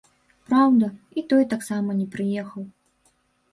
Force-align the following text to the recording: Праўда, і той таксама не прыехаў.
Праўда, 0.47 0.89
і 1.19 1.23
той 1.35 1.43
таксама 1.53 1.99
не 2.01 2.07
прыехаў. 2.17 2.67